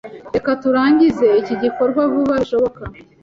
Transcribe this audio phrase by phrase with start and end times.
[0.33, 2.81] Reka turangize iki gikorwa vuba bishoboka.